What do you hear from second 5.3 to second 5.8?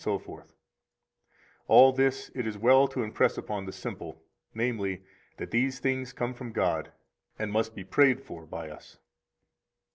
that these